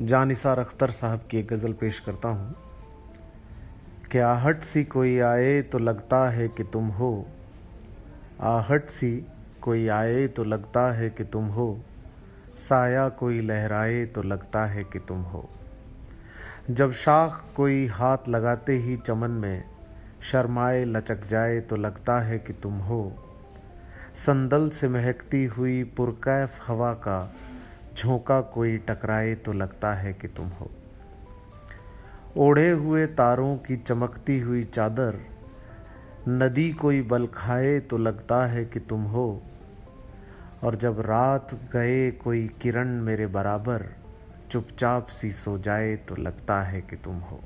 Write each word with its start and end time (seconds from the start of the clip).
जानिसार 0.00 0.58
अख्तर 0.58 0.90
साहब 0.90 1.20
की 1.30 1.38
एक 1.38 1.46
गज़ल 1.46 1.72
पेश 1.72 2.00
करता 2.00 2.28
हूँ। 2.28 2.54
कि 4.12 4.18
आहट 4.18 4.62
सी 4.62 4.84
कोई 4.84 5.18
आए 5.18 5.62
तो 5.62 5.78
लगता 5.78 6.30
है 6.30 6.48
कि 6.48 6.64
तुम 6.64 6.88
हो। 6.88 7.26
आहट 8.40 8.88
सी 8.88 9.26
कोई 9.62 9.88
आए 9.88 10.26
तो 10.26 10.44
लगता 10.44 10.92
है 10.92 11.10
कि 11.10 11.24
तुम 11.24 11.46
हो। 11.46 11.80
साया 12.58 13.08
कोई 13.08 13.40
लहराए 13.40 14.06
तो 14.06 14.22
लगता 14.22 14.66
है 14.66 14.84
कि 14.84 14.98
तुम 14.98 15.22
हो। 15.22 15.50
जब 16.70 16.92
शाख 16.92 17.44
कोई 17.56 17.86
हाथ 17.86 18.18
लगाते 18.28 18.72
ही 18.72 18.96
चमन 18.96 19.30
में, 19.30 19.64
शर्माए 20.22 20.84
लचक 20.84 21.26
जाए 21.26 21.60
तो 21.60 21.76
लगता 21.76 22.20
है 22.20 22.38
कि 22.38 22.52
तुम 22.52 22.78
हो। 22.78 23.14
संदल 24.14 24.70
से 24.70 24.88
महकती 24.88 25.44
हुई 25.44 25.84
पुरकैफ 25.84 26.60
हवा 26.66 26.92
का 26.92 27.34
झोंका 28.00 28.40
कोई 28.40 28.78
टकराए 28.78 29.34
तो 29.34 29.52
लगता 29.52 29.92
है 29.94 30.12
कि 30.12 30.28
तुम 30.28 30.48
हो। 30.48 30.70
ओढ़े 32.36 32.70
हुए 32.70 33.06
तारों 33.06 33.56
की 33.56 33.76
चमकती 33.76 34.38
हुई 34.40 34.62
चादर, 34.64 35.18
नदी 36.28 36.72
कोई 36.72 37.02
बल 37.02 37.26
खाए 37.26 37.80
तो 37.80 37.98
लगता 37.98 38.44
है 38.46 38.64
कि 38.64 38.80
तुम 38.80 39.02
हो। 39.02 39.42
और 40.64 40.74
जब 40.74 41.00
रात 41.00 41.54
गए 41.72 42.10
कोई 42.10 42.48
किरण 42.60 42.88
मेरे 42.88 43.26
बराबर, 43.26 43.86
चुपचाप 44.50 45.06
सी 45.06 45.32
सो 45.32 45.58
जाए 45.58 45.96
तो 45.96 46.16
लगता 46.16 46.62
है 46.62 46.80
कि 46.80 46.96
तुम 46.96 47.16
हो। 47.16 47.40